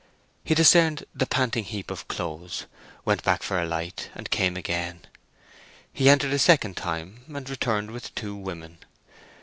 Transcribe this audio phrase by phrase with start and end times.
[0.43, 2.65] He discerned the panting heap of clothes,
[3.05, 5.01] went back for a light, and came again.
[5.93, 8.79] He entered a second time, and returned with two women.